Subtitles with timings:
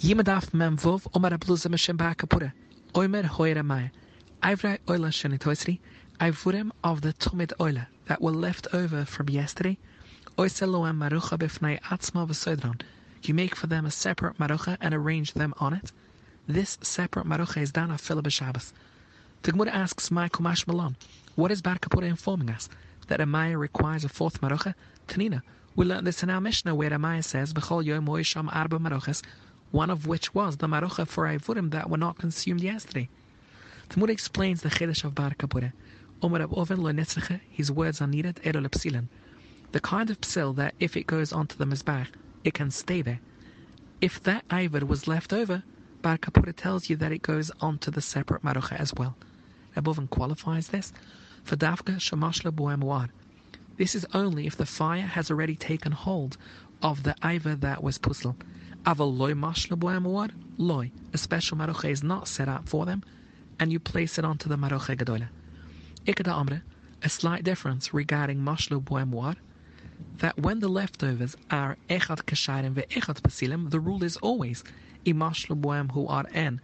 [0.00, 2.52] Yimadaf mem vov omar abluza meshem kapura.
[2.94, 3.90] Oimer hoira maya.
[4.40, 5.80] Ivra oila shenitoisri.
[6.20, 9.76] Ivurim of the tumid oila that were left over from yesterday.
[10.36, 12.80] Oiseloam marucha bifnei atzma v'soidron.
[13.24, 15.90] You make for them a separate marucha and arrange them on it.
[16.46, 18.72] This separate marucha is done afil b'Shabbos.
[19.42, 20.96] The Gemara asks my Kumash Malon,
[21.34, 22.68] what is Bar Kapura informing us?
[23.08, 24.74] That a Maya requires a fourth marucha?
[25.08, 25.42] Tanina,
[25.74, 29.22] we learned this in our Mishnah where a Maya says, B'chol yom moisham arba maruchas,
[29.70, 33.08] one of which was the marucha for Ivurim that were not consumed yesterday.
[33.88, 35.72] Gemara explains the Chiddush of Bar Kapura.
[36.22, 36.92] Omer Ab Oven lo
[37.50, 39.08] his words are needed, ero lepsilin.
[39.72, 42.08] The kind of psil that if it goes onto the Mizbach,
[42.44, 43.20] it can stay there.
[44.00, 45.62] If that Ivar was left over,
[46.00, 49.16] Bar Kapura tells you that it goes onto the separate marucha as well.
[49.76, 50.92] Above qualifies this
[51.44, 53.10] for Davka Shamashla Boemuad.
[53.76, 56.36] This is only if the fire has already taken hold
[56.82, 58.34] of the Iva that was pusl.
[58.86, 60.92] Aval loy mashla boemuad, loy.
[61.12, 63.02] A special maroche is not set up for them,
[63.58, 65.30] and you place it onto the maroche gadola.
[66.06, 66.62] Ikada amre,
[67.02, 69.36] a slight difference regarding mashlu boemuad,
[70.18, 74.62] that when the leftovers are echad kashayim ve echad pasilim, the rule is always
[75.04, 76.60] imashlu boem who are en,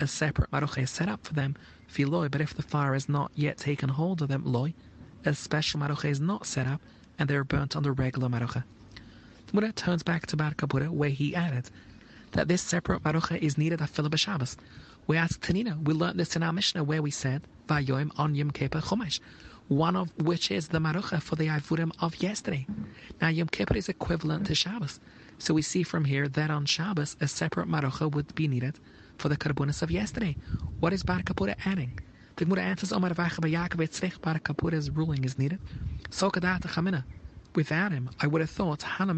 [0.00, 1.54] a separate maroche is set up for them,
[1.88, 4.74] filoy, but if the fire has not yet taken hold of them, loy,
[5.24, 6.82] a special maroche is not set up,
[7.18, 8.64] and they are burnt on the regular maroche.
[9.56, 11.70] Mura turns back to Bar Kapura, where he added
[12.32, 13.80] that this separate maroche is needed
[14.18, 14.54] Shabbos.
[15.06, 18.50] We asked Tanina, we learned this in our Mishnah, where we said, Vayoim on Yom
[18.50, 19.18] Kippur Chumash,
[19.68, 22.68] one of which is the marocha for the Ivurim of yesterday.
[23.18, 25.00] Now, Yom Kippur is equivalent to Shabbos.
[25.38, 28.78] So we see from here that on Shabbos, a separate marocha would be needed
[29.16, 30.36] for the karbonis of yesterday.
[30.80, 31.94] What is Bar Kapura adding?
[32.36, 35.60] The Gemara answers, Omar Vacha Yaakov Tzvich Bar Kapura's ruling is needed.
[36.10, 37.06] So Kadata Chamina.
[37.56, 38.82] Without him, I would have thought.
[38.98, 39.16] When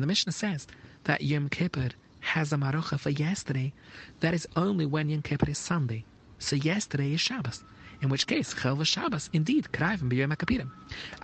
[0.00, 0.66] the Mishnah says
[1.04, 1.88] that Yom Kippur
[2.20, 3.72] has a marocha for yesterday,
[4.20, 6.04] that is only when Yom Kippur is Sunday.
[6.38, 7.64] So yesterday is Shabbos
[8.02, 10.70] in which case Chel Shabbos indeed Krayvim b'Yom HaKapirim.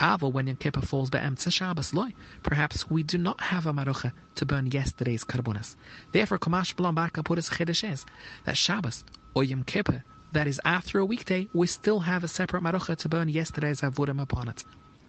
[0.01, 2.15] Avo when Yom Kippur falls be'emtza Shabbos loy.
[2.43, 5.77] Perhaps we do not have a marucha to burn yesterday's karbonas.
[6.13, 8.07] Therefore, Kamash Blam Bar Kapuris Chiddush is
[8.45, 12.63] that Shabbos or Yom Kippur that is after a weekday, we still have a separate
[12.63, 14.65] marucha to burn yesterday's avurim upon it.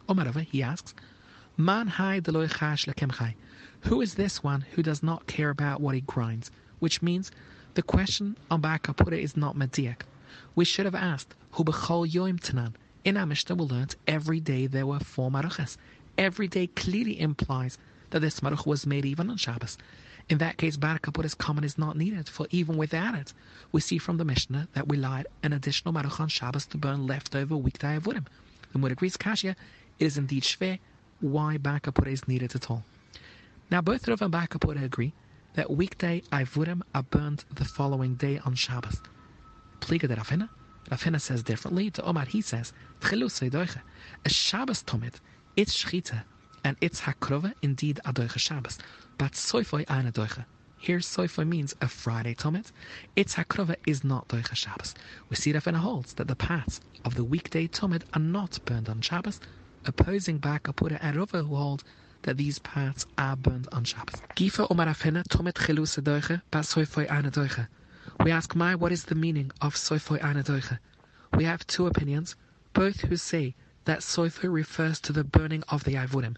[0.07, 0.93] Omarava, he asks,
[1.57, 3.35] Man hai deloy chash lekemchai.
[3.81, 6.51] Who is this one who does not care about what he grinds?
[6.79, 7.31] Which means
[7.75, 10.01] the question on Bar Kapura is not mediak.
[10.55, 12.73] We should have asked, Hu b'chol yoim tanan.
[13.05, 15.77] In our Mishnah, we learned every day there were four maruchas.
[16.17, 17.77] Every day clearly implies
[18.09, 19.77] that this maruch was made even on Shabbos.
[20.29, 23.33] In that case, Bar Kapuris common is not needed, for even without it,
[23.71, 27.05] we see from the Mishnah that we light an additional maruch on Shabbos to burn
[27.05, 28.25] leftover weekday avurim.
[28.71, 29.55] The Mud agrees Kashya,
[29.99, 30.79] it is indeed shver
[31.19, 32.85] why Bar put is needed at all.
[33.69, 35.13] Now, both Rav and Bar put agree
[35.55, 39.01] that weekday avurim are burnt the following day on Shabbos.
[39.81, 40.49] Pliga de Ravina?
[40.89, 41.91] Ravina says differently.
[41.91, 45.19] To Omar, he says, A Shabbos tomit,
[45.55, 46.23] it's shchita,
[46.63, 48.77] and it's hakrova, indeed a doicha Shabbos.
[49.17, 50.45] But soifoi eine doicha.
[50.77, 52.71] Here, soifoi means a Friday tomit.
[53.15, 54.93] Its hakrova is not doicha Shabbos.
[55.29, 59.01] We see Ravina holds that the parts of the weekday tomit are not burned on
[59.01, 59.39] Shabbos,
[59.85, 61.83] opposing back Apura and Rova who hold
[62.23, 64.21] that these parts are burned on Shabbos.
[64.35, 67.67] Gifa Omar Ravina tomit chilus doicha, but soifoi eine doicha.
[68.23, 70.79] We ask Mai what is the meaning of Soifoi Anadoicha.
[71.33, 72.35] We have two opinions,
[72.73, 76.37] both who say that Soifoi refers to the burning of the Ivurim.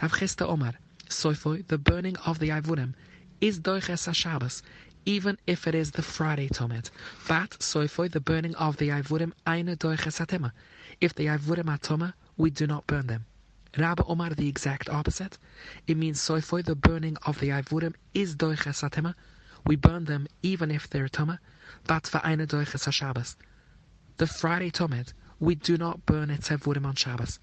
[0.00, 0.12] Rav
[0.42, 0.74] Omar,
[1.08, 2.94] Soifoi, the burning of the Ivurim,
[3.40, 4.62] is Doiches HaShabbos,
[5.04, 6.90] even if it is the Friday Tomet.
[7.26, 10.52] But Soifoi, the burning of the Ivurim, Aina Doiches HaTema.
[11.00, 13.24] If the Ivurim are Toma, we do not burn them.
[13.76, 15.36] Rabbi Omar, the exact opposite.
[15.88, 19.16] It means Soifoi, the burning of the Ivurim, is Doiches HaTema,
[19.64, 21.38] we burn them even if they're tuma,
[21.86, 23.36] but for eine doiches Shabbos.
[24.16, 27.38] The Friday tomet, we do not burn it sevurim on Shabbos.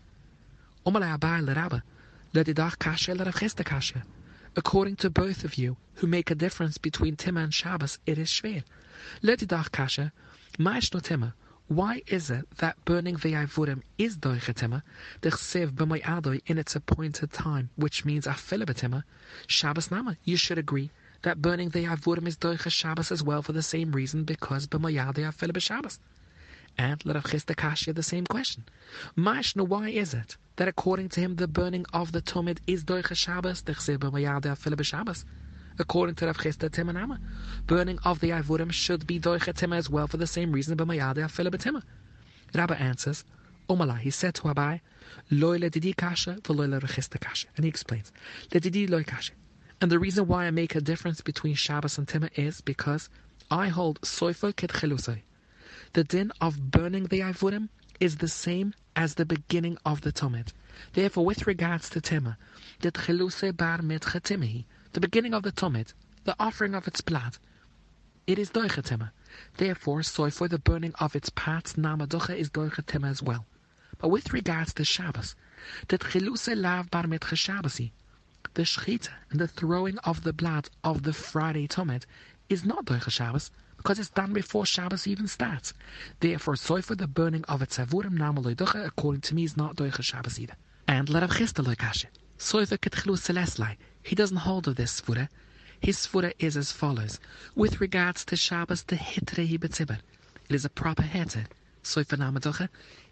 [0.86, 1.82] Omale abai
[2.34, 4.04] kasha lerachista kasha.
[4.56, 8.30] According to both of you, who make a difference between Tima and Shabbos, it is
[8.30, 8.64] shver.
[9.24, 10.12] Ledidach kasha,
[10.58, 11.34] ma'ishno Tima,
[11.68, 14.82] why is it that burning the Ivurim is doichetima,
[15.22, 19.04] the chsev b'may adoi in its appointed time, which means afilibatima,
[19.46, 20.18] Shabbos nama?
[20.24, 20.90] You should agree
[21.22, 25.18] that burning the Avurim is Doicha Shabbos as well for the same reason, because B'mayade
[25.18, 26.00] Afil Shabbos.
[26.80, 28.64] And let Avchista Kashya the same question.
[29.18, 33.18] Mashna, why is it that according to him the burning of the Tumid is Doicha
[33.18, 33.62] Shabbos,
[34.86, 35.26] Shabbos?
[35.78, 37.18] According to Rav Chisda Timanama,
[37.68, 41.84] burning of the Avurim should be Doicha Tima as well for the same reason, Tima.
[42.56, 43.26] Rabbi answers,
[43.70, 44.80] Omala, he said to Abai,
[45.30, 47.48] Loy le didi kasha, v'loy le rechista kasha.
[47.58, 48.14] And he explains,
[48.52, 49.34] didi loy kasha.
[49.82, 53.10] And the reason why I make a difference between Shabbos and Tima is because
[53.52, 55.24] I hold Soifa Ket Chilusai.
[55.94, 57.70] The din of burning the Ivurim
[58.00, 60.54] is the same as the beginning of the Tomid.
[60.94, 62.38] Therefore, with regards to Tima,
[62.82, 65.94] the Chiluse Bar Mit Chetimihi, the beginning of the Tomid,
[66.26, 67.40] the offering of its blood,
[68.28, 69.10] it is Doichetima.
[69.58, 73.48] Therefore, soy for the burning of its parts, Namadocha is Doichetima as well.
[73.98, 75.34] But with regards to Shabbos,
[75.88, 77.90] the Chiluse Lav Bar Mit Shabbasi,
[78.54, 82.06] the Shechita and the throwing of the blood of the Friday Tomid
[82.48, 85.74] is not Doiche Shabbos, because it's done before Shabbos even starts.
[86.20, 90.38] Therefore, for the burning of its Avurim Namaloidocha, according to me, is not Doiche Shabbos
[90.38, 90.56] either.
[90.86, 92.08] And let Rav Chisda loikashe.
[92.38, 93.78] Soiva ketchlu celestlai.
[94.04, 95.30] He doesn't hold of this svura.
[95.80, 97.22] His svura is as follows.
[97.56, 100.00] With regards to Shabbos, the hitre hibetzibber.
[100.50, 101.46] It is a proper heter.
[101.82, 102.68] Soifa namadocha.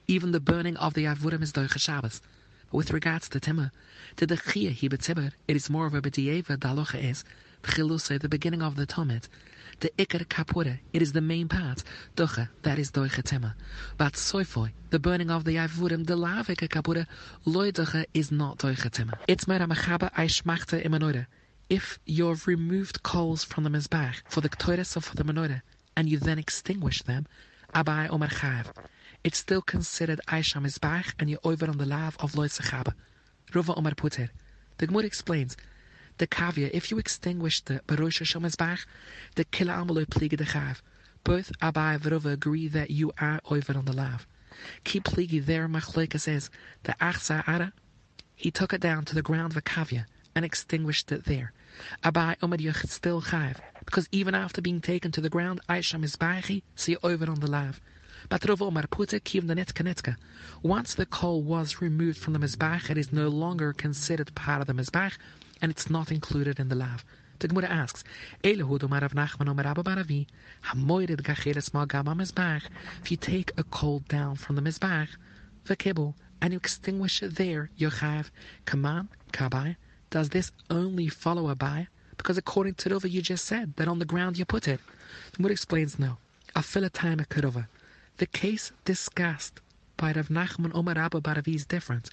[0.06, 2.20] Even the burning of the avurim is doicha Shabbos.
[2.70, 3.72] But with regards to Timmer,
[4.18, 7.24] the dechia hibetzibber, it is more of a bedieva dalocha is.
[7.64, 9.30] The the beginning of the Tomit
[9.80, 11.84] the Iker Kapure, it is the main part,
[12.16, 13.56] Docha, that is Doiche Tema.
[13.98, 17.06] But Soifoi, the burning of the Avurim, the Lavike Kapura,
[17.46, 19.14] Loi Docha is not Doiche Tema.
[19.28, 21.28] It's Mera Machaba Aishmachte Imanoide.
[21.70, 25.62] If you've removed coals from the Mizbach for the Ktoiris of the Menorah,
[25.96, 27.28] and you then extinguish them,
[27.76, 28.68] Abai Omer Chav,
[29.24, 32.94] it's still considered Aisha Mizbach, and you over on the lav of Loi Sechaba.
[33.52, 34.30] Rova Omer Puter.
[34.78, 35.56] The Gemara explains
[36.18, 38.86] the kavia, if you extinguish the Barosh Shemazbach,
[39.36, 40.82] the Kila Amalo Pliga de Chav.
[41.24, 44.26] Both Abai and Verova agree that you are over on the lav.
[44.84, 46.50] Keep pligi there, Machleka says,
[46.84, 47.74] the Achsa Ara,
[48.34, 51.52] he took it down to the ground of a kavia and extinguished it there.
[52.04, 56.98] Abai Yuch still chav, because even after being taken to the ground, Aisha Mizbachi, see
[57.04, 57.82] over on the lav.
[58.30, 60.16] But Rav the
[60.64, 64.68] Once the coal was removed from the Mizbach, it is no longer considered part of
[64.68, 65.18] the Mizbach,
[65.62, 67.04] and it's not included in the lav.
[67.40, 68.04] The Gemara asks,
[68.44, 68.58] if
[73.12, 75.10] you take a coal down from the Mizbach,
[75.66, 78.32] Vekibble, and you extinguish it there, Yochav,
[78.66, 79.76] Kaman, Kabai,
[80.10, 81.88] does this only follow a Abai?
[82.18, 84.80] Because according to Rova, you just said that on the ground you put it.
[85.32, 86.18] The Gemara explains no.
[86.56, 87.68] A Afilatime Kurova.
[88.18, 89.62] The case discussed
[89.98, 92.12] by Rav Nachman Omer Abba Baravi is different.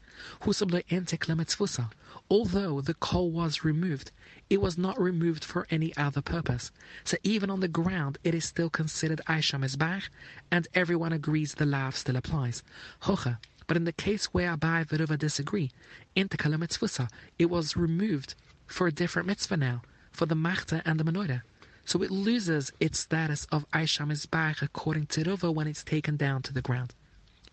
[2.30, 4.10] Although the coal was removed,
[4.48, 6.72] it was not removed for any other purpose.
[7.04, 10.08] So even on the ground, it is still considered Aisha Mezbach,
[10.50, 12.62] and everyone agrees the lav still applies.
[13.02, 13.38] Hocha.
[13.66, 15.70] But in the case where Abai Veruva disagree,
[16.16, 18.34] Intikala Mitzvusa, it was removed
[18.66, 21.42] for a different mitzvah now, for the Machta and the Menorah.
[21.84, 26.40] So it loses its status of Aisha Mizbach according to Ruva when it's taken down
[26.42, 26.94] to the ground.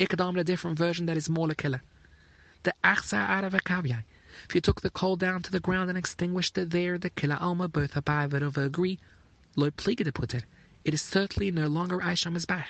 [0.02, 1.84] A different version that is more killer.
[2.64, 4.04] The Achsa Aravakavya.
[4.50, 7.38] If you took the coal down to the ground and extinguished it there, the Killa
[7.40, 8.98] Alma, both Abai and agree,
[9.56, 10.46] Lo Pliga to put it.
[10.84, 12.70] It is certainly no longer Aisha Mizbach.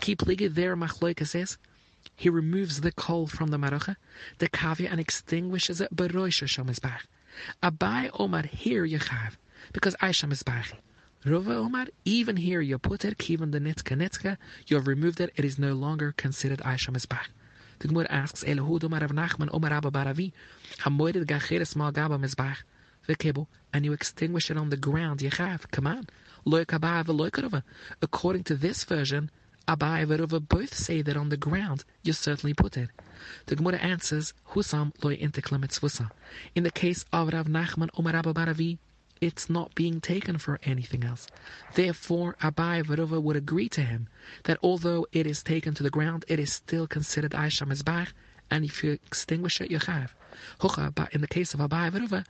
[0.00, 1.56] Keep Pliga there, Machloika says.
[2.14, 3.96] He removes the coal from the marucha,
[4.36, 7.00] the kavya, and extinguishes it, Beroisha Shamizbach.
[7.62, 9.38] Abai Omar here Yechav,
[9.72, 10.74] because Aisha Mizbach.
[11.24, 14.36] Rova Omar, even here you put it, even the nitka nitka,
[14.68, 17.26] you have removed it, it is no longer considered Aisha Mizbach.
[17.80, 20.30] The Gemara asks, Elahud Omar Rav Nachman Omar Abba Baravi,
[20.78, 22.58] Hamoided Gacheres Mal Gaba Mizbach,
[23.08, 26.06] Vekebo, and you extinguish it on the ground, Yechav, come on.
[26.44, 27.62] Loy Kabah Veloy
[28.00, 29.32] According to this version,
[29.66, 32.90] Abai and Rova both say that on the ground you certainly put it.
[33.46, 36.10] The Gemara answers, Husam loy inteklemetz
[36.54, 38.78] In the case of Rav Nachman Omar Abba Baravi,
[39.20, 41.26] it's not being taken for anything else.
[41.74, 44.08] Therefore, Abai Varova would agree to him
[44.44, 48.12] that although it is taken to the ground, it is still considered Aisha Mizbach,
[48.50, 50.14] and if you extinguish it, you have.
[50.60, 52.24] Hocha, but in the case of Abai Varova,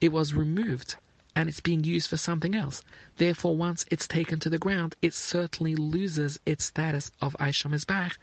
[0.00, 0.96] it was removed
[1.34, 2.82] and it's being used for something else.
[3.16, 8.16] Therefore, once it's taken to the ground, it certainly loses its status of Aisha Mizbach,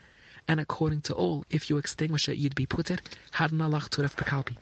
[0.46, 3.02] and according to all, if you extinguish it, you'd be put it.
[3.34, 4.56] Hadna lach turef bekalpi.